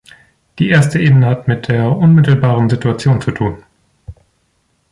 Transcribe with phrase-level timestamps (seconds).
[0.57, 3.61] Die erste Ebene hat mit der unmittelbaren Situation zu tun.